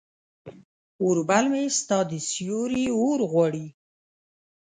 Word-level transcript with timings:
اوربل 1.03 1.45
مې 1.51 1.63
ستا 1.79 1.99
د 2.11 2.13
سیوري 2.29 2.85
اورغواړي 2.97 3.67